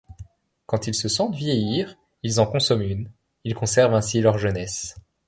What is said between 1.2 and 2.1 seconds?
vieillir